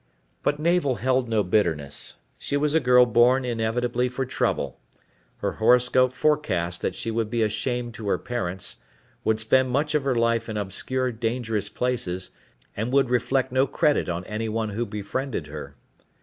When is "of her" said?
9.93-10.15